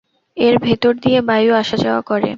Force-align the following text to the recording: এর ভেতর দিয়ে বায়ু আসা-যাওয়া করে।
এর 0.37 0.55
ভেতর 0.59 0.93
দিয়ে 1.03 1.19
বায়ু 1.21 1.51
আসা-যাওয়া 1.53 2.01
করে। 2.01 2.29